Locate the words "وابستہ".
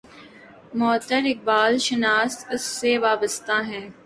2.97-3.57